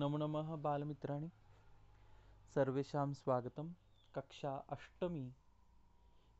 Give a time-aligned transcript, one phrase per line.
[0.00, 1.28] नमो नमः बालमित्राणि.
[2.54, 3.72] सर्वेषां स्वागतं
[4.14, 5.32] कक्षा अष्टमी.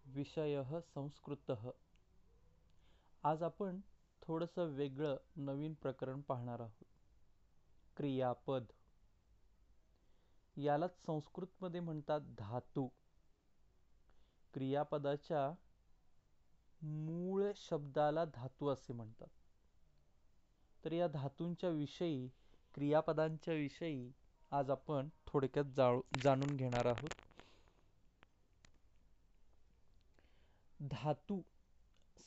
[0.05, 1.70] विषयः संस्कृतः.
[3.23, 3.80] आज आपण
[4.23, 6.84] थोडंसं वेगळं नवीन प्रकरण पाहणार आहोत.
[7.96, 8.65] क्रियापद.
[10.56, 12.88] यालाच संस्कृतमध्ये म्हणतात धातू.
[14.54, 15.54] क्रियापदाच्या
[16.82, 19.29] मूळ शब्दाला धातू असे म्हणतात.
[20.85, 22.30] तर या धातूंच्या विषयी
[22.74, 24.13] क्रियापदांच्या विषयी
[24.51, 25.65] आज आपण थोडक्यात
[26.23, 27.15] जाणून घेणार आहोत.
[30.80, 31.41] धातू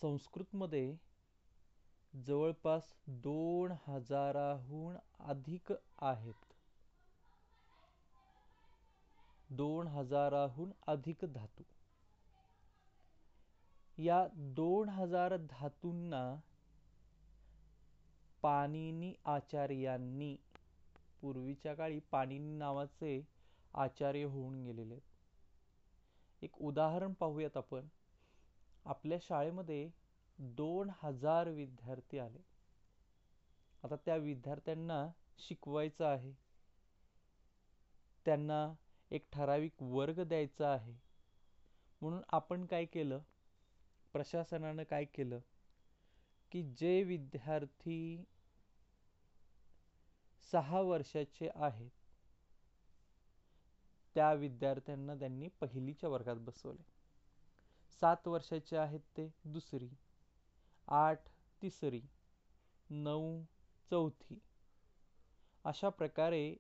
[0.02, 0.96] संस्कृतमध्ये
[2.14, 6.54] जवळपास दोन हजाराहून अधिक आहेत.
[9.50, 11.64] दोन हजाराहून अधिक धातू.
[13.98, 16.36] या दोन हजार धातूंना
[18.44, 20.36] पाणिनी आचार्यांनी
[21.22, 23.28] पूर्वीच्या काळी पाणिनी नावाचे
[23.74, 25.00] आचार्य होऊन गेलेले
[26.42, 27.88] एक उदाहरण पाहूयात आपण.
[28.86, 29.90] आपल्या शाळेमध्ये
[30.40, 32.40] दोन हजार विद्यार्थी आले.
[33.84, 36.34] आता त्या विद्यार्थ्यांना शिकवायचं आहे.
[38.26, 38.74] त्यांना
[39.12, 40.94] एक ठराविक वर्ग द्यायचा आहे.
[42.02, 43.20] म्हणून आपण काय केलं?
[44.14, 45.40] प्रशासनानं काय केलं?
[46.52, 48.24] की जे विद्यार्थी
[50.54, 51.90] सहा वर्षाचे आहेत.
[54.16, 56.84] त्या विद्यार्थ्यांना त्यांनी पहिलीच्या वर्गात बसवले.
[58.02, 59.90] सात वर्षाचे आहेत ते दुसरी
[60.88, 61.20] आठ
[61.62, 62.02] तिसरी
[62.90, 63.44] नऊ
[63.90, 64.40] चौथी.
[65.64, 66.56] अशा प्रकारे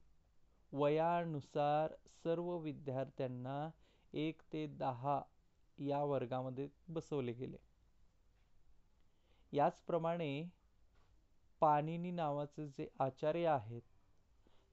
[0.71, 1.93] वयानुसार
[2.23, 3.69] सर्व विद्यार्थ्यांना
[4.13, 5.21] एक ते दहा
[5.77, 7.57] या वर्गामध्ये बसवले गेले.
[9.53, 10.49] याचप्रमाणे
[11.63, 13.81] पाणिनी नावाचे जे आचार्य आहेत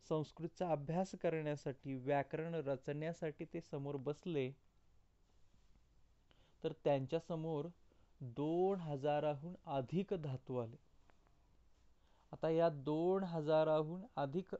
[0.08, 4.50] संस्कृतचा अभ्यास करण्यासाठी व्याकरण रचण्यासाठी ते समोर बसले
[6.64, 7.66] तर त्यांच्यासमोर
[8.20, 10.76] दोन हजाराहून अधिक धातू आले.
[12.32, 14.54] आता या दोन हजाराहून अधिक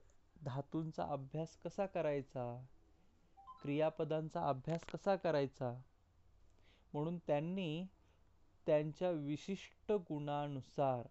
[0.45, 2.65] धातूंचा अभ्यास कसा करायचा?
[3.63, 5.83] क्रियापदांचा अभ्यास कसा करायचा?
[6.93, 7.85] म्हणून त्यांनी
[8.67, 11.07] त्यांच्या विशिष्ट गुणानुसार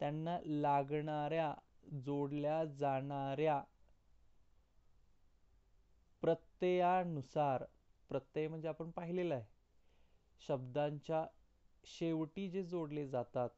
[0.00, 1.52] त्यांना लागणाऱ्या
[2.04, 3.60] जोडल्या जाणाऱ्या
[6.22, 7.64] प्रत्ययानुसार
[8.10, 9.44] प्रत्यय म्हणजे आपण पाहिलेलं आहे.
[10.42, 11.24] शब्दांच्या
[11.84, 13.48] शेवटी जे जोडले जातात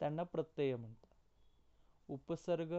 [0.00, 1.14] त्यांना प्रत्यय म्हणतात.
[2.08, 2.74] उपसर्ग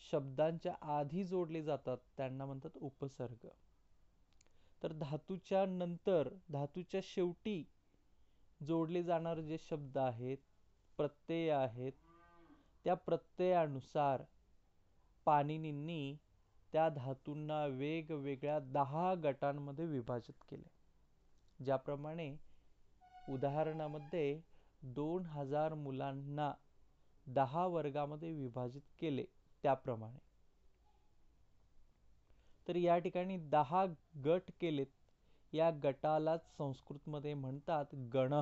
[0.00, 3.46] शब्दांच्या आधी जोडले जातात त्यांना म्हणतात उपसर्ग.
[4.82, 7.62] तर धातूच्या नंतर धातूच्या शेवटी
[8.60, 10.38] जोडले जाणारे जे शब्द आहेत
[10.96, 11.92] प्रत्यय आहेत.
[12.84, 14.22] त्या प्रत्ययानुसार
[15.24, 16.16] पाणिनींनी
[16.72, 20.70] त्या धातूंना वेगवेगळ्या दहा गटांमध्ये विभाजित केले.
[21.64, 22.36] ज्याप्रमाणे
[23.28, 24.40] उदाहरणामध्ये
[24.82, 26.52] दोन हजार मुलांना
[27.26, 29.24] दहा वर्गामध्ये विभाजित केले
[29.62, 30.18] त्याप्रमाणे.
[32.68, 33.86] तर या ठिकाणी दहा
[34.24, 34.86] गट केलेत.
[35.52, 38.34] या गटालाच संस्कृतमध्ये म्हणतात गण.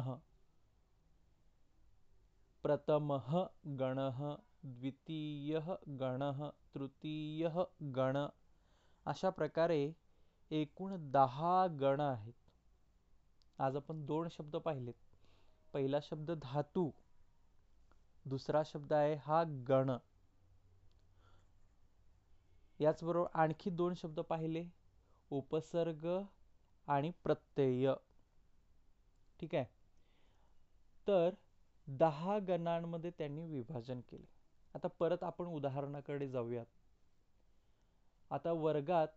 [2.62, 8.17] प्रथमः गणः द्वितीयः गणः तृतीयः गण.
[9.06, 9.93] अशा प्रकारे
[10.50, 12.35] एकूण दहा गण आहेत.
[13.59, 14.94] आज आपण दोन शब्द पाहिलेत.
[15.73, 16.91] पहिला शब्द धातू
[18.25, 19.97] दुसरा शब्द आहे हा गण.
[22.81, 24.64] याचबरोबर आणखी दोन शब्द पाहिले
[25.31, 26.06] उपसर्ग
[26.87, 27.94] आणि प्रत्यय.
[29.41, 29.64] ठीक आहे?
[31.06, 31.35] तर
[31.99, 34.27] दहा गणांमध्ये त्यांनी विभाजन केले.
[34.75, 36.67] आता परत आपण उदाहरणाकडे जाऊयात.
[38.31, 39.09] आता वर्गात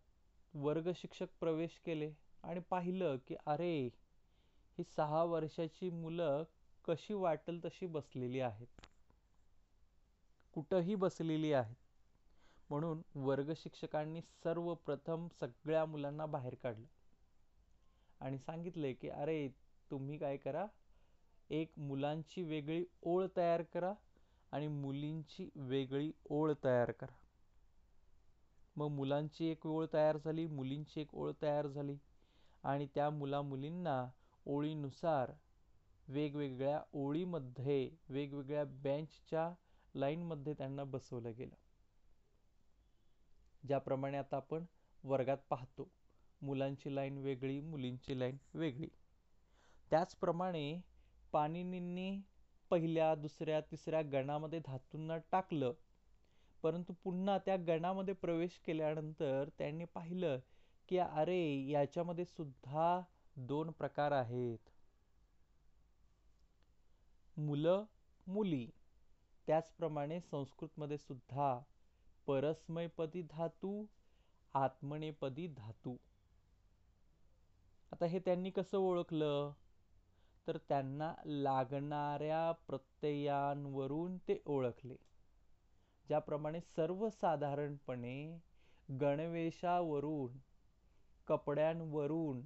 [0.54, 2.12] वर्ग शिक्षक प्रवेश केले
[2.44, 3.89] आणि पाहिलं की अरे
[4.77, 6.44] ही सहा वर्षाची मुलं
[6.88, 8.68] कशी वाटेल तशी बसलेली आहेत.
[10.54, 11.75] कुठंही बसलेली आहेत.
[12.69, 16.86] म्हणून वर्ग शिक्षकांनी सर्वप्रथम सगळ्या मुलांना बाहेर काढलं
[18.19, 19.48] आणि सांगितले की अरे
[19.92, 20.66] तुम्ही काय करा
[21.50, 23.94] एक मुलांची वेगळी ओळ तयार करा
[24.51, 27.15] आणि मुलींची वेगळी ओळ तयार करा.
[28.75, 31.97] मग मुलांची एक ओळ तयार झाली मुलींची एक ओळ तयार झाली
[32.63, 34.09] आणि त्या मुला मुलींना
[34.45, 35.31] ओळीनुसार
[36.07, 39.53] वेगवेगळ्या ओळीमध्ये वेगवेगळ्या बेंचच्या
[39.95, 41.56] लाईनमध्ये त्यांना बसवलं गेलं.
[43.68, 44.65] ज्याप्रमाणे आता आपण
[45.03, 45.88] वर्गात पाहतो
[46.42, 48.88] मुलांची लाईन वेगळी मुलींची लाईन वेगळी.
[49.89, 50.81] त्याचप्रमाणे
[51.35, 52.21] पाणिनींनी
[52.69, 55.73] पहिल्या दुसऱ्या तिसऱ्या गणामध्ये धातूंना टाकलं.
[56.61, 60.39] परंतु पुन्हा त्या गणामध्ये प्रवेश केल्यानंतर त्यांनी पाहिलं
[60.89, 63.01] की अरे याच्यामध्ये सुद्धा
[63.35, 64.69] दोन प्रकार आहेत.
[67.37, 67.83] मुलं
[68.27, 68.69] मुली.
[69.47, 71.59] त्याचप्रमाणे संस्कृतमध्ये सुद्धा
[72.27, 73.85] परस्मयपदी धातू
[74.53, 75.97] आत्मनेपदी धातू.
[77.91, 79.53] आता हे त्यांनी कसं ओळखलं?
[80.47, 84.95] तर त्यांना लागणाऱ्या प्रत्ययांवरून ते ओळखले.
[86.09, 88.39] ज्याप्रमाणे सर्वसाधारणपणे
[88.89, 90.38] गणवेशावरून
[91.27, 92.42] कपड्यांवरून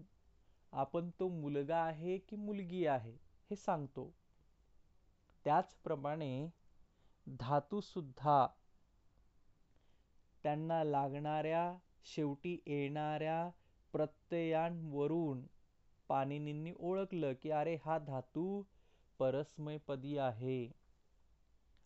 [0.74, 3.12] आपण तो मुलगा आहे की मुलगी आहे
[3.50, 4.14] हे सांगतो.
[5.46, 6.50] त्याचप्रमाणे
[7.28, 8.48] धातू सुद्धा
[10.44, 13.50] त्यांना लागणाऱ्या शेवटी येणाऱ्या
[13.94, 15.46] प्रत्ययांवरून
[16.10, 18.64] पाणिनींनी ओळखलं की अरे हा धातू
[19.20, 20.72] परस्मयपदी आहे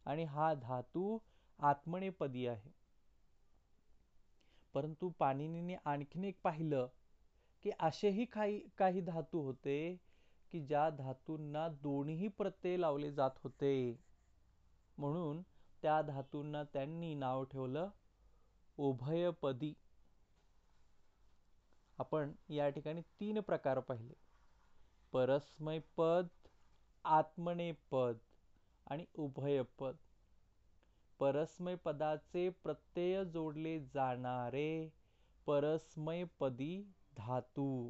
[0.05, 1.17] आणि हा धातू
[1.59, 2.71] आत्मनेपदी आहे.
[4.73, 6.87] परंतु पाणिनीने आणखीन एक पाहिलं
[7.63, 9.77] की असेही काही काही धातू होते
[10.51, 13.99] की ज्या धातूंना दोन्ही प्रत्यय लावले जात होते.
[14.97, 15.41] म्हणून
[15.81, 17.89] त्या धातूंना त्यांनी नाव ठेवलं
[18.77, 19.73] उभयपदी.
[21.97, 24.13] आपण या ठिकाणी तीन प्रकार पाहिले.
[25.11, 26.27] परस्मय पद
[27.03, 28.17] आत्मने पद
[28.87, 29.95] आणि उभयपद.
[31.19, 34.93] परस्मय पदाचे प्रत्यय जोडले जाणारे
[35.45, 37.89] परस्मयपदी धातू.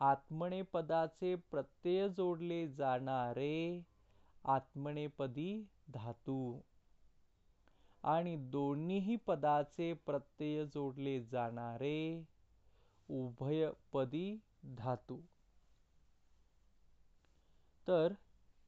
[0.00, 3.86] आत्मने पदाचे प्रत्यय जोडले जाणारे
[4.44, 6.60] आत्मनेपदी धातू.
[8.02, 12.24] आणि दोन्हीही पदाचे प्रत्यय जोडले जाणारे
[13.10, 15.20] उभयपदी धातू.
[17.88, 18.12] तर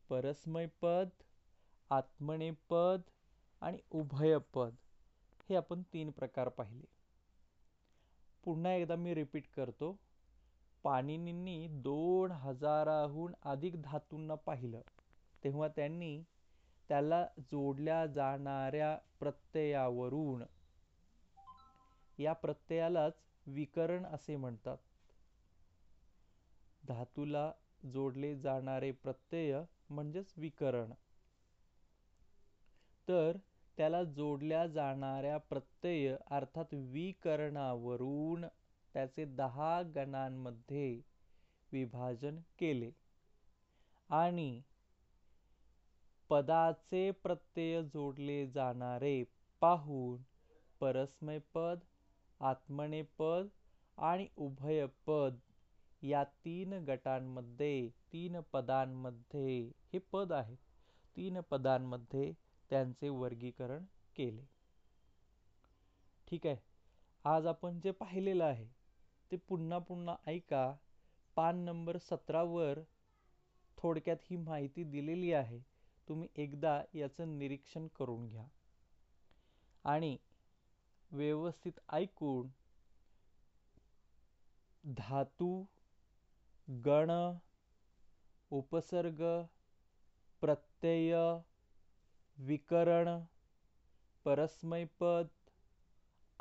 [0.08, 1.08] परस्मयपद
[1.90, 3.00] आत्मनेपद
[3.60, 4.74] आणि उभयपद
[5.48, 6.86] हे आपण तीन प्रकार पाहिले.
[8.44, 9.98] पुन्हा एकदा मी रिपीट करतो.
[10.82, 14.80] पाणिनींनी दोन हजाराहून अधिक धातूंना पाहिलं.
[15.44, 16.22] तेव्हा त्यांनी
[16.90, 20.42] त्याला जोडल्या जाणाऱ्या प्रत्ययावरून.
[22.19, 23.14] या प्रत्ययालाच
[23.46, 24.76] विकरण असे म्हणतात.
[26.88, 27.52] धातूला
[27.92, 30.92] जोडले जाणारे प्रत्यय म्हणजेच विकरण.
[33.08, 33.37] तर
[33.76, 38.44] त्याला जोडल्या जाणाऱ्या प्रत्यय अर्थात विकरणावरून
[38.94, 41.00] त्याचे दहा गणांमध्ये
[41.72, 42.90] विभाजन केले.
[44.10, 44.62] आणि
[46.30, 49.22] पदाचे प्रत्यय जोडले जाणारे
[49.60, 50.22] पाहून
[50.80, 51.78] परस्मयपद
[52.40, 53.46] आत्मनेपद
[53.99, 55.38] आणि उभयपद
[56.02, 59.58] या तीन गटांमध्ये तीन पदांमध्ये
[59.92, 60.56] हे पद आहेत
[61.16, 62.32] तीन पदांमध्ये
[62.70, 63.84] त्यांचे वर्गीकरण
[64.16, 64.42] केले.
[66.28, 66.56] ठीक आहे
[67.25, 68.66] आज आपण जे पाहिलेलं आहे
[69.32, 70.72] ते पुन्हा पुन्हा ऐका.
[71.37, 72.78] पान नंबर सतरावर
[73.78, 75.69] थोडक्यात ही माहिती दिलेली आहे.
[76.11, 78.45] तुम्ही एकदा याचं निरीक्षण करून घ्या.
[79.85, 80.17] आणि
[81.12, 82.49] व्यवस्थित ऐकून
[84.85, 85.64] धातू
[86.69, 87.11] गण
[88.50, 89.23] उपसर्ग
[90.40, 91.17] प्रत्यय
[92.38, 93.09] विकरण
[94.25, 95.26] परस्मयपद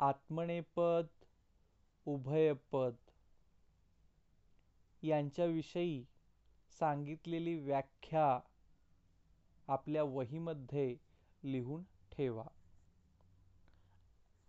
[0.00, 1.06] आत्मनेपद
[2.06, 2.94] उभयपद
[5.02, 6.04] यांच्याविषयी
[6.80, 8.40] सांगितलेली व्याख्या
[9.70, 10.96] आपल्या वहीमध्ये
[11.44, 12.44] लिहून ठेवा.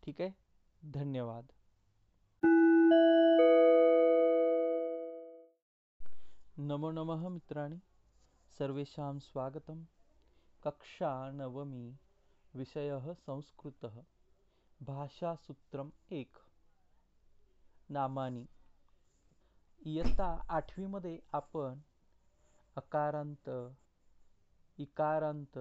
[0.04, 0.32] ठीक आहे?
[0.94, 1.46] धन्यवाद.
[6.58, 7.76] नमो नमः मित्राणि
[8.58, 9.84] सर्वेषां स्वागतं
[10.64, 11.98] कक्षा नवमी
[12.54, 14.00] विषयः संस्कृतः.
[14.80, 16.38] भाषासूत्रम् एक.
[17.90, 18.46] नामानी.
[19.86, 21.80] इयत्ता आठवीमध्ये आपण
[22.76, 23.50] अकारांत
[24.78, 25.58] इकारांत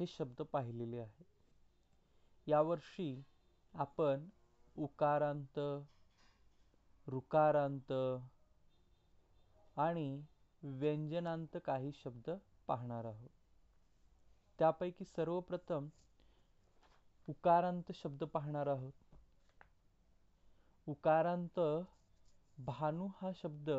[0.00, 3.22] हे शब्द पाहिलेले आहेत यावर्षी
[3.74, 4.28] आपण
[4.76, 5.58] उकारांत
[7.08, 7.92] ऋकारांत
[9.78, 10.22] आणि
[10.62, 12.30] व्यंजनांत काही शब्द
[12.66, 13.28] पाहणार आहोत.
[14.58, 15.88] त्यापैकी सर्वप्रथम
[17.28, 18.92] उकारांत शब्द पाहणार आहोत.
[20.86, 21.60] उकारांत
[22.58, 23.70] भानू हा शब्द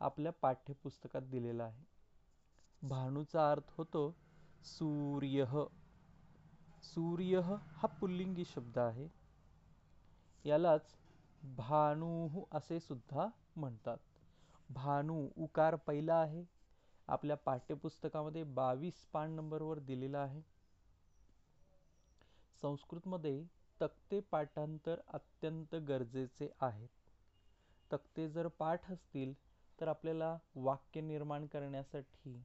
[0.00, 1.95] आपल्या पाठ्यपुस्तकात दिलेला आहे.
[2.82, 4.02] भानूचा अर्थ होतो
[4.66, 5.46] सूर्य.
[6.84, 7.40] सूर्य
[7.76, 9.08] हा पुल्लिंगी शब्द आहे.
[10.44, 10.94] यालाच
[11.56, 13.98] भानू असे सुद्धा म्हणतात.
[14.70, 16.44] भानू उकार पहिला आहे.
[17.08, 20.42] आपल्या पाठ्यपुस्तकामध्ये बावीस पान नंबरवर दिलेला आहे.
[22.62, 23.42] संस्कृतमध्ये
[23.80, 26.88] तक्ते पाठांतर अत्यंत गरजेचे आहेत
[27.90, 29.34] तक्ते जर पाठ असतील
[29.78, 32.42] तर आपल्याला वाक्य निर्माण करण्यासाठी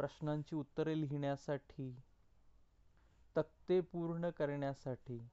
[0.00, 2.02] प्रश्नांची उत्तरे लिहिण्यासाठी
[3.36, 5.28] तक्ते पूर्ण करण्यासाठी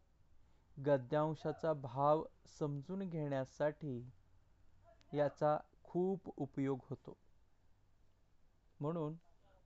[0.85, 2.23] गद्यांशाचा भाव
[2.59, 4.11] समजून घेण्यासाठी
[5.13, 7.17] याचा खूप उपयोग होतो.
[8.79, 9.15] म्हणून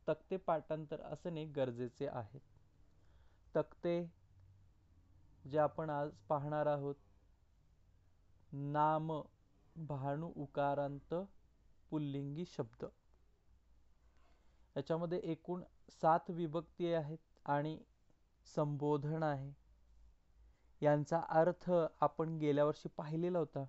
[0.07, 2.39] तक्ते पाठांतर असणे गरजेचे आहे.
[3.55, 4.11] तक्ते
[5.51, 6.95] जे आपण आज पाहणार आहोत
[8.51, 9.21] नाम
[9.75, 11.13] भानु उकारांत
[11.89, 12.85] पुल्लिंगी शब्द.
[14.77, 15.63] याच्यामध्ये एकूण
[16.01, 17.79] सात विभक्ती आहेत आणि
[18.55, 19.53] संबोधन आहे.
[20.81, 23.65] यांचा अर्थ आपण गेल्या वर्षी पाहिलेला होता.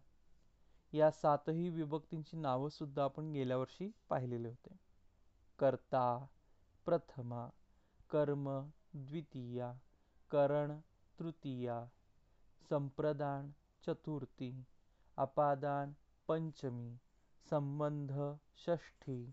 [0.92, 4.76] या सातही विभक्तींची नावं सुद्धा आपण गेल्या वर्षी पाहिलेले होते.
[5.58, 6.26] कर्ता
[6.84, 7.48] प्रथमा
[8.10, 9.72] कर्म द्वितीया
[10.30, 10.78] करण
[11.18, 11.86] तृतीया
[12.68, 13.50] संप्रदान
[13.86, 14.64] चतुर्थी
[15.16, 15.92] अपादान
[16.28, 16.96] पंचमी
[17.50, 18.12] संबंध
[18.56, 19.32] षष्ठी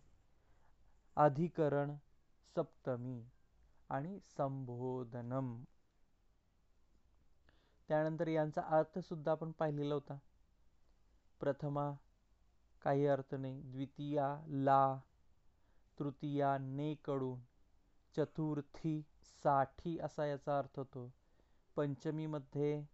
[1.20, 1.96] अधिकरण
[2.56, 3.24] सप्तमी
[3.90, 5.64] आणि संबोधनम.
[7.88, 10.18] त्यानंतर यांचा अर्थ सुद्धा आपण पाहिलेला होता.
[11.40, 11.92] प्रथमा
[12.82, 13.62] काही अर्थ नाही.
[13.62, 15.00] द्वितीया ला.
[16.00, 17.40] तृतीया ने कडून.
[18.16, 19.02] चतुर्थी
[19.44, 21.14] साठी असा याचा अर्थ होतो.
[21.76, 22.86] पंचमीमध्ये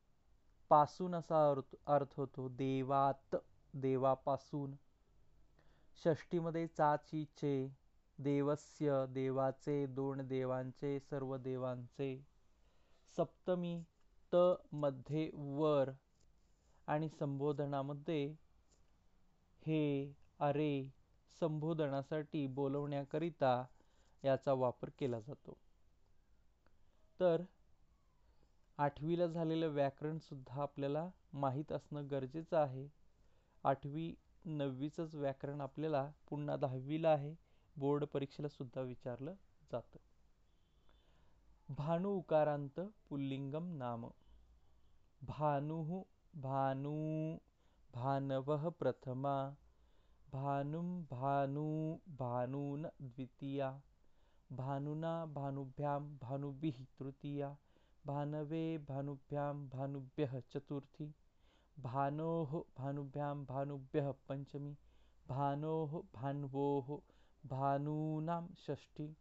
[0.69, 2.49] पासून असा अर्थ अर्थ होतो.
[2.49, 3.35] देवात
[3.73, 4.75] देवापासून.
[6.03, 7.84] षष्टीमध्ये चाचीचे
[8.19, 12.15] देवस्य देवाचे दोन देवांचे सर्व देवांचे.
[13.17, 13.75] सप्तमी
[14.33, 14.35] त
[14.73, 15.91] मध्ये वर
[16.87, 18.25] आणि संबोधनामध्ये
[19.63, 19.81] हे
[20.39, 20.71] अरे
[21.41, 23.55] संबोधनासाठी बोलवण्याकरिता
[24.23, 25.57] याचा वापर केला जातो.
[27.19, 27.43] तर
[28.77, 32.87] आठवीला झालेलं व्याकरण सुद्धा आपल्याला माहीत असणं गरजेचं आहे.
[33.63, 34.13] आठवी
[34.45, 37.33] नववीचंच व्याकरण आपल्याला पुन्हा दहावीला आहे.
[37.77, 39.33] बोर्ड परीक्षेला सुद्धा विचारलं
[39.71, 39.99] जातं.
[41.75, 42.79] भानु उकारांत
[43.09, 44.09] पुल्लिंगम नाम.
[45.23, 46.03] भानु
[46.35, 46.95] भानू
[47.93, 49.55] भानवः प्रथमा
[50.33, 53.69] भानुं भानु भानून द्वितीया
[54.51, 57.55] भानुना भानुभ्यां भानुभिः तृतीया
[58.05, 61.07] भानवे भानुभ्यां भानुभ्यः चतुर्थी
[61.79, 64.75] भानोः भानुभ्यां भानुभ्यः पञ्चमी
[65.29, 66.97] भानोः भान्वोः
[67.45, 69.17] भानूनां षष्ठी,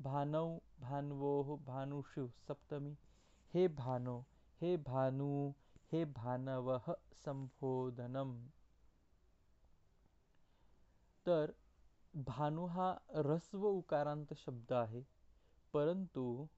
[0.00, 2.96] भानौ भान्वोः भानुषु सप्तमी।
[3.54, 4.24] हे भानो,
[4.60, 5.52] हे भानु,
[5.92, 8.48] हे भानवः संबोधनम।
[11.26, 11.54] तर
[12.16, 15.04] भानू हा रस्व उकारांत शब्द आहे,
[15.72, 16.48] परंतु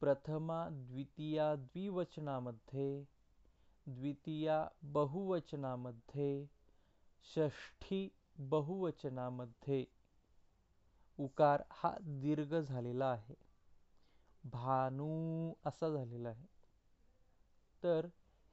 [0.00, 3.06] प्रथमा, द्वितीया, द्विवचनामध्ये,
[3.88, 6.48] द्वितीया बहुवचनामध्ये,
[7.24, 8.10] षष्ठी
[8.48, 9.84] बहुवचनामध्ये
[11.18, 13.34] उकार हा दीर्घ झालेला आहे.
[14.44, 16.46] भानू असा झालेला आहे.
[17.82, 18.04] तर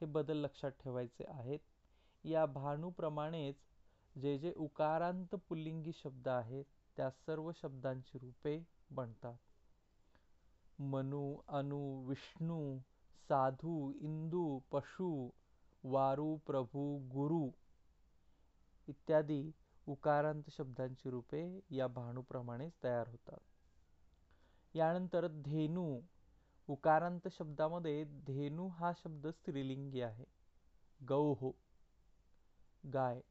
[0.01, 1.60] हे बदल लक्षात ठेवायचे आहेत.
[2.24, 3.55] या भानूप्रमाणेच
[4.22, 6.65] जे जे उकारांत पुल्लिंगी शब्द आहेत
[6.98, 9.38] त्या सर्व शब्दांची रूपे बनतात.
[10.81, 12.79] मनु अनु विष्णू
[13.29, 15.29] साधू इंदू पशु
[15.84, 17.50] वारू प्रभू गुरु
[18.88, 19.51] इत्यादी
[19.89, 23.39] उकारांत शब्दांची रूपे या भाणूप्रमाणेच तयार होतात.
[24.75, 26.00] यानंतर धेनू
[26.67, 30.25] उकारांत शब्दामध्ये धेनू हा शब्द स्त्रीलिंगी आहे.
[31.01, 31.51] गौ हो
[32.84, 33.22] गाय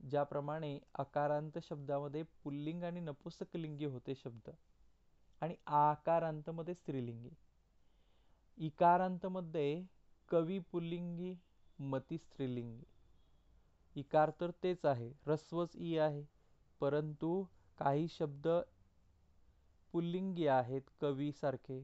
[0.00, 4.50] ज्याप्रमाणे अकारांत शब्दामध्ये पुल्लिंग आणि नपुसकलिंगी होते शब्द
[5.42, 7.30] आणि आकारांतमध्ये स्त्रीलिंगी.
[8.58, 9.82] इकारांतमध्ये
[10.28, 11.34] कवी पुल्लिंगी
[11.78, 12.84] मती स्त्रीलिंगी.
[13.96, 16.24] इकार तर तेच आहे रस्वच ई आहे.
[16.80, 17.44] परंतु
[17.78, 18.48] काही शब्द
[19.92, 21.80] पुल्लिंगी आहेत कवीसारखे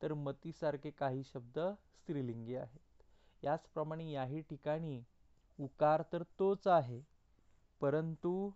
[0.00, 1.58] तर मतीसारखे काही शब्द
[1.94, 2.80] स्त्रीलिंगी आहेत.
[3.42, 5.00] याचप्रमाणे याही ठिकाणी
[5.58, 7.00] उकार तर तोच आहे
[7.80, 8.50] परंतु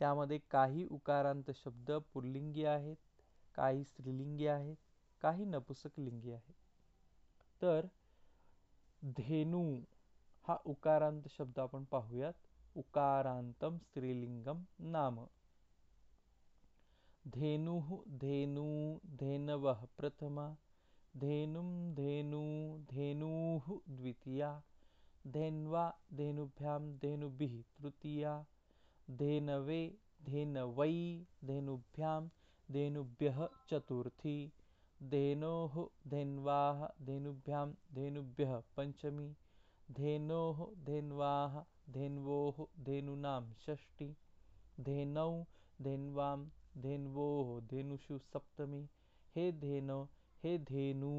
[0.00, 2.96] त्यामध्ये काही उकारांत शब्द पुल्लिंगी आहेत
[3.54, 4.76] काही स्त्रीलिंगी आहेत
[5.22, 6.54] काही नपुसकलिंगी आहेत.
[7.62, 7.86] तर
[9.16, 9.62] धेनू
[10.48, 12.32] हा उकारांत शब्द आपण पाहूयात.
[12.76, 15.24] उकारांतम स्त्रीलिंगम नाम.
[17.26, 20.54] धेनु धेनू धेनवः प्रथमा.
[21.20, 24.62] धेनुं धेनू धेनूः द्वितीया.
[25.26, 28.44] धेन्वा धेनुभ्यां धेनुभिः तृतीया.
[29.10, 29.90] धेनवे
[30.26, 32.28] धेनवै धेनुभ्यां
[32.72, 34.52] धेनुभ्यः चतुर्थी.
[35.02, 39.34] धेनोः धेन्वाः धेनुभ्यां धेनुभ्यः पञ्चमी.
[39.88, 41.60] धेनोः धेन्वाः
[41.92, 44.08] धेन्वोः धेनूनां षष्ठी
[44.78, 45.30] धेनौ
[45.82, 46.38] धेन्वां
[46.82, 48.80] धेन्वोः धेनुषु सप्तमी
[49.36, 49.90] हे धेन
[50.44, 51.12] हे धेनू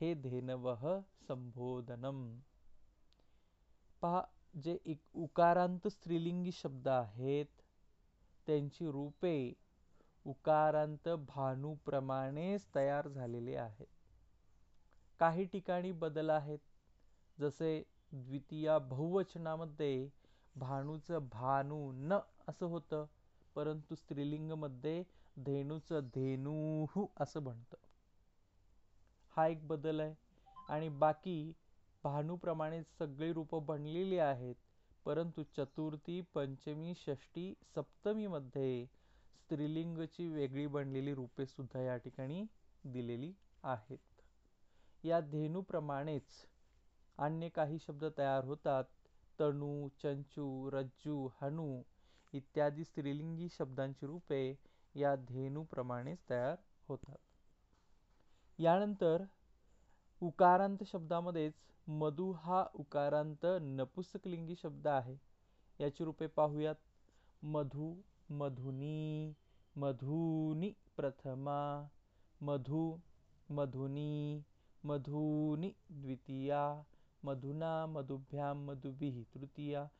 [0.00, 0.84] हे धेनवः
[1.28, 2.18] संबोधनम।
[4.02, 4.22] पहा
[4.54, 4.78] जे
[5.14, 7.62] उकारांत स्त्रीलिंगी शब्द आहेत
[8.46, 9.36] त्यांची रूपे
[10.26, 13.86] उकारांत भानूप्रमाणेच तयार झालेले आहेत.
[15.20, 16.58] काही ठिकाणी बदल आहेत
[17.38, 20.08] जसे द्वितीया बहुवचनामध्ये
[20.56, 23.04] भानूचं भानू न असं होतं
[23.54, 25.02] परंतु स्त्रीलिंगमध्ये
[25.36, 27.76] धेनूचं धेनूहू असं म्हणतं
[29.36, 30.14] हा एक बदल आहे.
[30.68, 31.52] आणि बाकी
[32.04, 34.54] भानूप्रमाणे सगळी रूपं बनलेली आहेत
[35.04, 38.84] परंतु चतुर्थी पंचमी षष्टी सप्तमीमध्ये
[39.40, 42.44] स्त्रीलिंगची वेगळी बनलेली रूपे सुद्धा या ठिकाणी
[42.84, 43.32] दिलेली
[43.64, 43.98] आहेत.
[45.04, 46.44] या धेनूप्रमाणेच
[47.20, 48.84] अन्य काही शब्द तयार होतात.
[49.40, 51.82] तणू चंचू रज्जू हनू
[52.32, 54.58] इत्यादी स्त्रीलिंगी शब्दांची रूपे
[54.94, 56.56] या धेनूप्रमाणेच तयार
[56.88, 57.16] होतात.
[58.60, 59.24] यानंतर
[60.22, 61.54] उकारांत शब्दामध्येच
[61.86, 65.16] मधु हा उकारांत नपुसकलिंगी शब्द आहे.
[65.80, 66.74] याची रूपे पाहूयात.
[67.42, 67.94] मधु
[68.30, 69.32] मधुनी
[69.76, 71.88] मधुनी प्रथमा
[72.40, 72.96] मधु
[73.50, 74.42] मधुनी
[74.84, 76.82] मधुनी द्वितीया
[77.24, 79.90] मधुना मधुभ्यां मधुभिः तृतीया।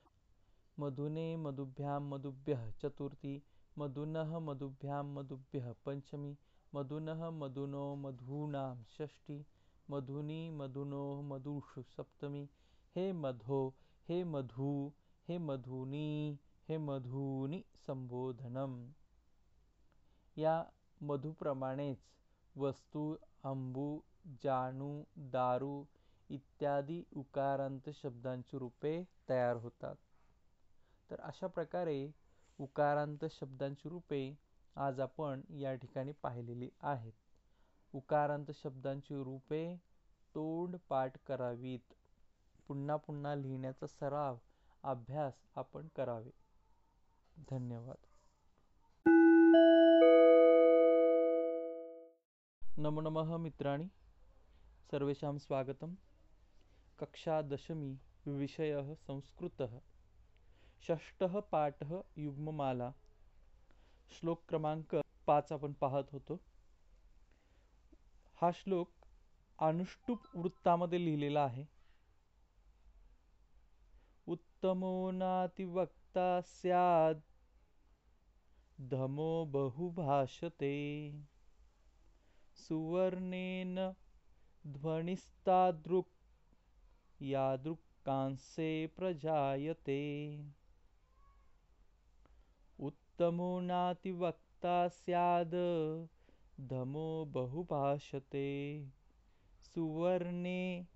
[0.79, 3.43] मधुने मधुभ्यां मधुभ्यः चतुर्थी।
[3.79, 6.37] मधुनः मधुभ्यां मधुभ्यः पञ्चमी।
[6.75, 9.47] मधुनः मधुनो मधूनां षष्ठी।
[9.91, 12.49] मधुनी मधुनो मधुषु सप्तमी।
[12.97, 13.75] हे मधो
[14.09, 14.93] हे मधु
[15.29, 18.93] हे मधुनी हे मधुनी संबोधनम।
[20.39, 20.55] या
[21.03, 21.99] मधुप्रमाणेच
[22.57, 23.03] वस्तू
[23.45, 25.87] अंबू जानू दारू
[26.31, 29.97] इत्यादी उकारांत शब्दांची रूपे तयार होतात.
[31.11, 32.11] तर अशा प्रकारे
[32.59, 34.39] उकारांत शब्दांची रूपे
[34.77, 37.13] आज आपण या ठिकाणी पाहिलेली आहेत.
[37.95, 39.77] उकारांत शब्दांची रूपे
[40.35, 41.95] तोंड पाठ करावीत.
[42.69, 44.37] पुन्हा पुन्हा लिहिण्याचा सराव
[44.83, 46.31] अभ्यास आपण करावे.
[47.51, 47.97] धन्यवाद.
[52.79, 53.85] नमो नमः मित्राणि
[54.91, 55.95] सर्वेषां स्वागतम.
[57.01, 59.79] कक्षा दशमी विषयः संस्कृतः।
[60.83, 62.93] षष्टः पाठः युग्ममाला।
[64.11, 64.95] श्लोक क्रमांक
[65.27, 66.41] पाच आपण पाहत होतो।
[68.41, 68.91] हा श्लोक
[69.59, 71.67] अनुष्टुप वृत्तामध्ये लिहिलेला आहे।
[74.27, 77.21] उत्तमो नातिवक्ता स्याद।
[78.91, 81.11] धमो बहुभाषते।
[82.55, 83.79] सुवर्णेन
[84.67, 86.20] ध्वनिस्तादृक्
[87.21, 90.41] यादृक्कांसे प्रजायते।
[92.79, 95.55] उत्तमो नातिवक्ता स्याद
[96.61, 98.89] धमो बहुभाषते।
[99.63, 100.87] सुवर्णे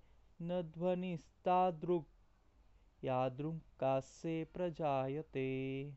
[0.41, 5.93] न ध्वनिस्तादृक् यादृक्कासे प्रजायते।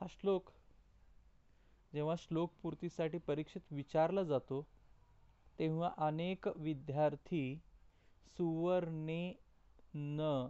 [0.00, 0.50] हा श्लोक
[1.92, 4.66] जेव्हा श्लोक पूर्तीसाठी परीक्षेत विचारला जातो
[5.58, 7.60] तेव्हा अनेक विद्यार्थी
[8.26, 9.32] सुवर्णे
[9.94, 10.48] न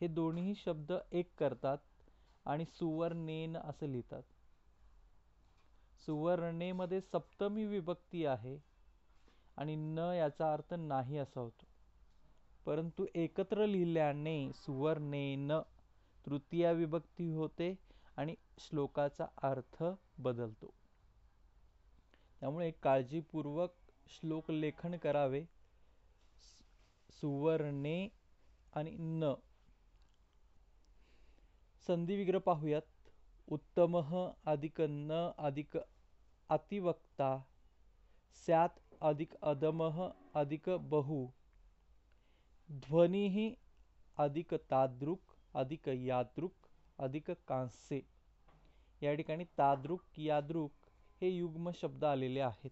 [0.00, 1.78] हे दोन्ही शब्द एक करतात
[2.44, 4.22] आणि सुवर्णेन असं लिहितात.
[6.06, 8.58] सुवर्णेमध्ये सप्तमी विभक्ती आहे
[9.56, 11.64] आणि न याचा अर्थ नाही असा होतो.
[12.64, 15.52] परंतु एकत्र लिहिल्याने सुवर्णेन
[16.26, 17.78] तृतीया विभक्ती होते
[18.16, 19.84] आणि श्लोकाचा अर्थ
[20.18, 20.74] बदलतो.
[22.40, 23.70] त्यामुळे काळजीपूर्वक
[24.08, 25.44] श्लोक लेखन करावे.
[27.20, 28.08] सुवर्णे
[28.72, 29.32] आणि न.
[31.86, 32.82] संधिविग्रह पाहूयात.
[33.48, 33.96] उत्तम
[34.46, 35.76] अधिक न अधिक
[36.50, 37.36] अतिवक्ता.
[38.46, 39.82] स्यात अधिक अदम
[40.34, 41.26] अधिक बहु.
[42.68, 43.54] ध्वनी
[44.18, 45.18] अधिक तादृक
[45.54, 46.66] अधिक यादृक
[46.98, 48.00] अधिक कांसे
[49.02, 50.70] या ठिकाणी तादृक यादृक
[51.20, 52.70] हे युग्म शब्द आलेले आहेत.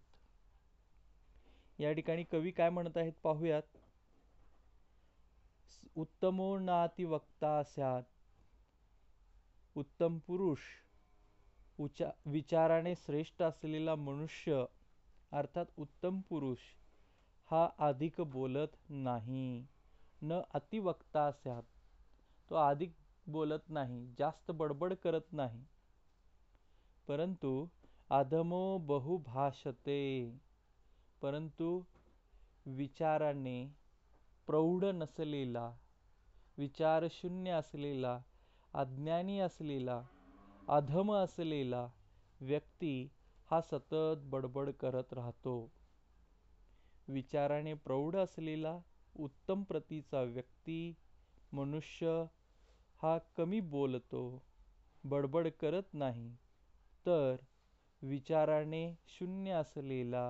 [1.78, 3.77] या ठिकाणी कवी काय म्हणत आहेत पाहूयात.
[5.96, 8.02] उत्तमो नाती वक्ता स्यात
[9.76, 10.58] उत्तम पुरुष
[11.80, 14.64] उचा विचाराने श्रेष्ठ असलेला मनुष्य
[15.32, 16.58] अर्थात उत्तम पुरुष
[17.50, 19.66] हा अधिक बोलत नाही.
[20.22, 21.62] न अतिवक्ता स्यात
[22.50, 22.92] तो अधिक
[23.26, 25.64] बोलत नाही जास्त बडबड करत नाही.
[27.08, 27.68] परंतु
[28.10, 30.00] अधमो बहुभाषते.
[31.22, 31.82] परंतु
[32.66, 33.77] विचाराने
[34.48, 35.70] प्रौढ नसलेला
[36.58, 38.18] विचारशून्य असलेला
[38.74, 40.00] अज्ञानी असलेला
[40.68, 41.86] अधम असलेला
[42.40, 42.92] व्यक्ती
[43.50, 45.54] हा सतत बडबड करत राहतो.
[47.08, 48.78] विचाराने प्रौढ असलेला
[49.14, 50.80] उत्तम प्रतीचा व्यक्ती
[51.52, 52.22] मनुष्य
[53.00, 54.22] हा कमी बोलतो
[55.04, 56.28] बडबड करत नाही.
[57.06, 57.36] तर
[58.02, 60.26] विचाराने शून्य असलेला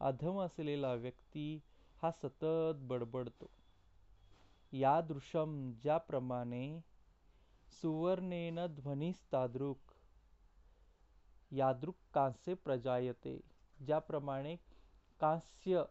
[0.00, 1.48] अधम असलेला व्यक्ती
[2.02, 3.50] हा सतत बडबडतो.
[4.72, 6.64] यादृशम ज्याप्रमाणे
[7.80, 9.92] सुवर्णेन ध्वनिस्तादृक
[11.52, 13.38] यादृक कांस्य प्रजायते
[13.86, 14.54] ज्याप्रमाणे
[15.20, 15.82] कांस्य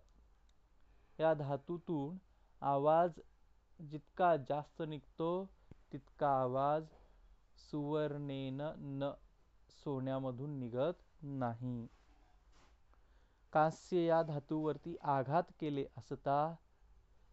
[1.19, 2.17] या धातूतून
[2.61, 3.19] आवाज
[3.79, 5.29] जितका जास्त निघतो
[5.93, 6.85] तितका आवाज
[7.71, 9.11] सुवर्णेन न
[9.83, 11.87] सोन्यामधून निघत नाही.
[13.53, 16.55] कांस्य या धातूवरती आघात केले असता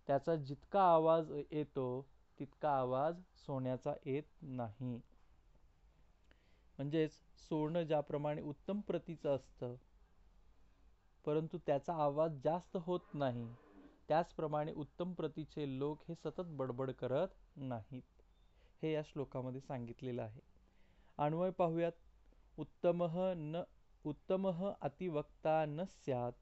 [0.06, 2.06] त्याचा जितका आवाज येतो
[2.38, 5.00] तितका आवाज सोन्याचा येत नाही.
[6.78, 7.12] म्हणजेच
[7.48, 9.74] सोनं ज्याप्रमाणे उत्तम प्रतीचं असतं
[11.24, 13.54] परंतु त्याचा आवाज जास्त होत नाही.
[14.08, 18.02] त्याचप्रमाणे उत्तम प्रतीचे लोक हे सतत बडबड करत नाहीत.
[18.82, 20.40] हे या श्लोकामध्ये सांगितलेलं आहे.
[21.18, 21.92] अन्वय पाहूयात.
[22.58, 23.04] उत्तम
[23.36, 23.62] न
[24.04, 26.32] उत्तम अतिवक्ता न स्यात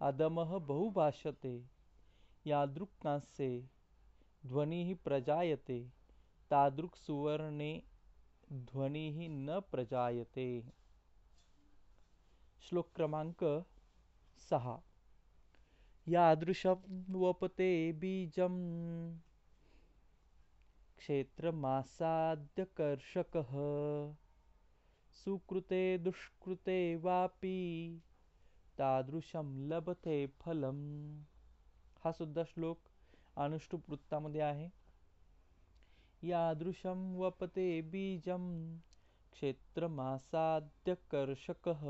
[0.00, 1.68] अदम बहुभाषते
[2.46, 3.68] यादृक्कांसे
[4.46, 5.90] ध्वनिः प्रजायते
[6.50, 7.82] तादृक् सुवर्णे
[8.52, 10.64] ध्वनि न प्रजायते।
[12.60, 13.66] श्लोक क्रमांक
[14.50, 14.82] सहा।
[16.08, 18.54] यादृशं वपते बीजं
[20.96, 23.52] क्षेत्रमासाद्यकर्षकः।
[25.14, 28.02] सुकृते दुष्कृते वापी
[28.78, 30.76] तादृशं लभते फलम.
[32.04, 32.78] हा सुद्धा श्लोक
[33.38, 34.70] अनुष्टुप वृत्तामध्ये आहे.
[36.24, 38.78] यादृशं वपते बीजं
[39.32, 41.80] क्षेत्रमासाद्यकर्षकः.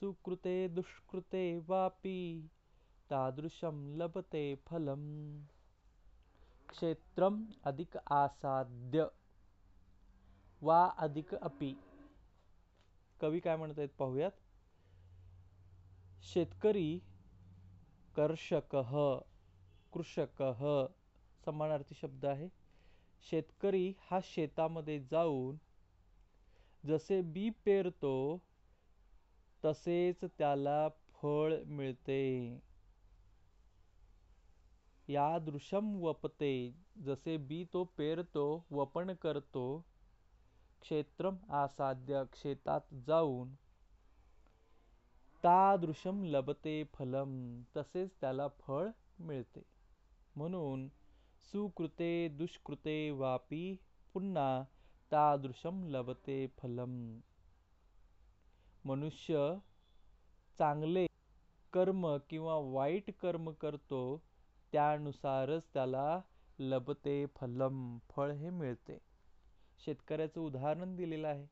[0.00, 2.50] सुकृते दुष्कृते वापी
[3.10, 5.42] तादृशं लभते फलम.
[6.68, 9.10] क्षेत्रम अधिक आसाद्य
[10.62, 11.76] वा अधिक अपि.
[13.22, 14.30] कवी काय म्हणत आहेत पाहूयात?
[16.22, 16.98] शेतकरी
[18.14, 18.76] कर्षक
[19.92, 20.42] कृषक
[21.44, 22.48] समानार्थी शब्द आहे.
[23.24, 25.56] शेतकरी हा शेतामध्ये जाऊन
[26.86, 28.14] जसे बी पेरतो
[29.62, 32.22] तसेच त्याला फळ मिळते.
[35.08, 36.54] या दृश्यम वपते.
[37.04, 39.64] जसे बी तो पेरतो वपन करतो
[40.82, 43.54] क्षेत्रम आसाद्य क्षेत्रात जाऊन
[45.44, 49.62] तादृशम लभते फलम तसेच त्याला फळ मिळते.
[50.36, 50.88] म्हणून
[51.42, 53.76] सुकृते दुष्कृते वापी
[54.14, 54.62] पुन्हा
[55.12, 57.18] तादृशम लभते फलम.
[58.84, 59.54] मनुष्य
[60.58, 61.06] चांगले
[61.72, 64.22] कर्म किंवा वाईट कर्म करतो
[64.72, 66.20] त्यानुसारच त्याला
[66.58, 68.98] लभते फलम फळ हे मिळते.
[69.86, 71.46] शेतकऱ्याचं उदाहरण दिलेलं आहे.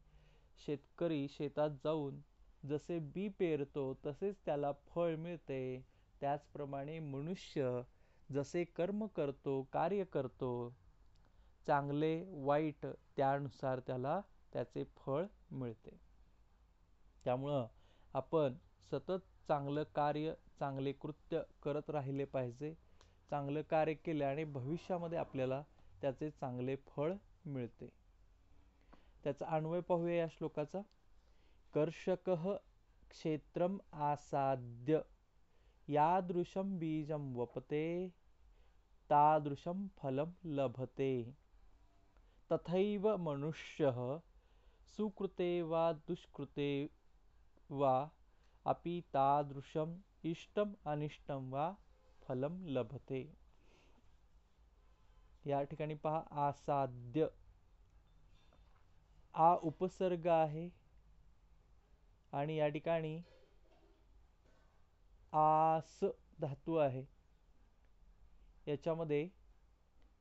[0.66, 2.20] शेतकरी शेतात जाऊन
[2.66, 5.84] जसे बी पेरतो तसेच त्याला फळ मिळते.
[6.20, 7.80] त्याचप्रमाणे मनुष्य
[8.32, 10.50] जसे कर्म करतो कार्य करतो
[11.66, 14.20] चांगले वाईट त्यानुसार त्याला
[14.52, 15.98] त्याचे फळ मिळते.
[17.24, 17.66] त्यामुळं
[18.14, 18.54] आपण
[18.92, 22.74] सतत चांगलं कार्य चांगले कृत्य करत राहिले पाहिजे.
[23.30, 25.62] चांगलं कार्य केल्याने भविष्यामध्ये आपल्याला
[26.02, 27.12] त्याचे चांगले फळ
[27.44, 27.88] मिळते.
[29.24, 30.80] त्याचा अन्वय पाहूया या श्लोकाचा.
[31.74, 32.30] कर्षक
[33.10, 35.00] क्षेत्रम आसाद्य
[35.88, 38.08] यादृशं बीजं वपते
[39.10, 41.34] तादृशं फलं लभते।
[42.52, 44.18] तथैव मनुष्यः
[44.96, 46.88] सुकृते वा दुष्कृते
[47.70, 48.08] वा
[48.64, 51.74] अपि तादृशम् इष्टम अनिष्टम वा
[52.22, 53.32] फलम लभते।
[55.46, 57.28] या ठिकाणी पहा आसाद्य।
[59.34, 60.68] आ उपसर्ग आहे.
[62.32, 63.16] आणि या ठिकाणी
[65.32, 65.98] आस
[66.40, 67.04] धातू आहे.
[68.66, 69.28] याच्यामध्ये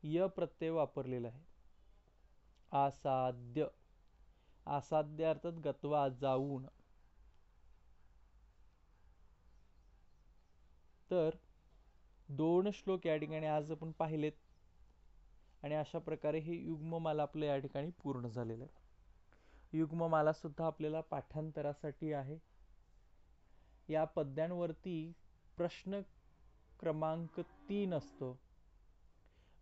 [0.03, 1.43] य प्रत्यय वापरलेला आहे.
[2.71, 3.67] आसाद्य.
[4.67, 6.67] आसाद्य अर्थात गतवा जाऊन.
[11.11, 11.37] तर
[12.29, 14.33] दोन श्लोक या ठिकाणी आज आपण पाहिलेत.
[15.63, 18.87] आणि अशा प्रकारे हे युग्ममाला आपलं या ठिकाणी पूर्ण झालेलं आहे.
[19.73, 22.37] युग्ममाला सुद्धा आपल्याला पाठांतरासाठी आहे.
[23.89, 25.13] या पद्यांवरती
[25.57, 25.99] प्रश्न
[26.79, 28.39] क्रमांक तीन असतो.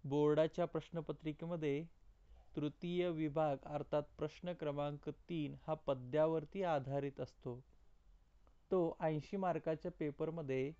[0.03, 1.85] बोर्डाच्या प्रश्नपत्रिकेमध्ये
[2.55, 7.59] तृतीय विभाग अर्थात प्रश्न क्रमांक तीन हा पद्यावरती आधारित असतो.
[8.71, 10.71] तो ऐंशी मार्काच्या पेपरमध्ये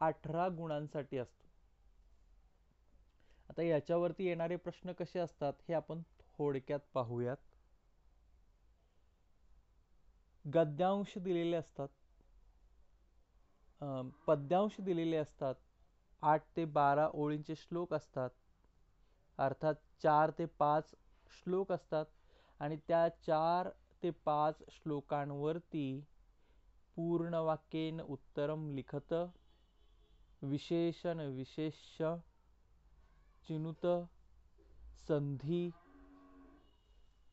[0.00, 1.48] अठरा गुणांसाठी असतो.
[3.48, 6.02] आता याच्यावरती येणारे प्रश्न कसे असतात हे आपण
[6.38, 7.36] थोडक्यात पाहूयात.
[10.44, 11.88] गद्यांश दिलेले असतात.
[14.26, 15.54] पद्यांश दिलेले असतात.
[16.22, 18.30] आठ ते बारा ओळींचे श्लोक असतात.
[19.38, 20.94] अर्थात चार ते पाच
[21.32, 22.04] श्लोक असतात
[22.60, 23.68] आणि त्या चार
[24.02, 25.84] ते पाच श्लोकांवरती
[26.96, 29.12] पूर्णवाक्येन उत्तरम लिखत
[30.42, 31.74] विशेषण विशेष
[33.48, 33.86] चिनुत
[35.08, 35.62] संधी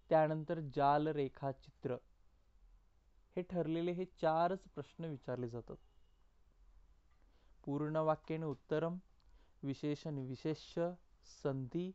[0.10, 1.98] त्यानंतर जाल रेखाचित्र
[3.38, 5.76] हे ठरलेले हे चारच प्रश्न विचारले जातात.
[7.66, 8.98] पूर्ण वाक्याने उत्तरम
[9.64, 10.80] विशेषण विशेष
[11.44, 11.92] संधी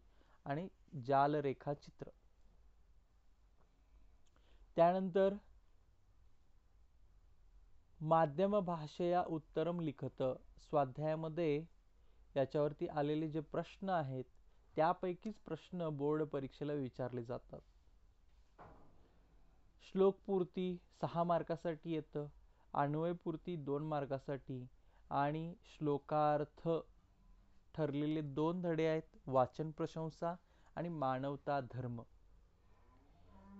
[0.46, 0.68] आणि
[1.07, 2.09] जालरेखा चित्र.
[4.76, 5.35] त्यानंतर
[8.00, 10.22] माध्यम भाषेया उत्तरम लिखत.
[10.61, 11.64] स्वाध्यायामध्ये
[12.37, 14.24] याच्यावरती आलेले जे प्रश्न आहेत
[14.76, 17.61] त्यापैकीच प्रश्न बोर्ड परीक्षेला विचारले जातात.
[19.92, 22.26] श्लोकपूर्ती सहा मार्कासाठी येतं
[22.74, 24.66] अन्वयपूर्ती दोन मार्कासाठी
[25.11, 26.68] आणि श्लोकार्थ
[27.74, 30.35] ठरलेले दोन धडे आहेत वाचन प्रशंसा
[30.76, 32.02] आणि मानवता धर्म.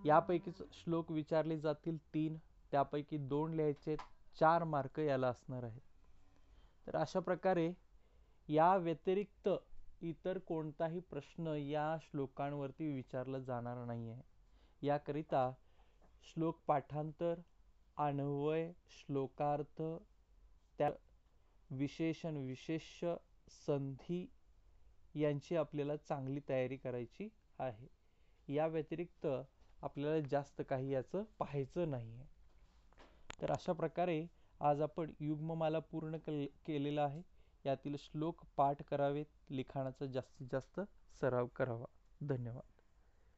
[0.05, 2.37] यापैकीच श्लोक विचारले जातील तीन
[2.71, 3.95] त्यापैकी दोन लिहायचे
[4.39, 5.81] चार मार्क याला असणार आहेत.
[6.87, 7.71] तर अशा प्रकारे
[8.49, 9.49] या व्यतिरिक्त
[10.01, 14.21] इतर कोणताही प्रश्न या श्लोकांवरती विचारला जाणार नाही आहे
[14.81, 15.51] याकरिता
[16.23, 17.39] श्लोक पाठांतर
[17.97, 19.81] अन्वय श्लोकार्थ
[20.77, 20.89] त्या
[21.69, 23.03] विशेषण विशेष
[23.47, 24.25] संधी
[25.15, 27.87] यांची आपल्याला चांगली तयारी करायची आहे.
[28.47, 29.27] या व्यतिरिक्त
[29.81, 32.27] आपल्याला जास्त काही याचं पाहायचं नाही आहे
[33.41, 34.25] तर अशा प्रकारे
[34.61, 36.17] आज आपण युग्ममाला पूर्ण
[36.65, 37.21] केलेला आहे.
[37.65, 39.25] यातील श्लोक पाठ करावेत.
[39.49, 40.79] लिखाणाचा जास्तीत जास्त
[41.21, 41.85] सराव करावा.
[42.21, 42.72] धन्यवाद.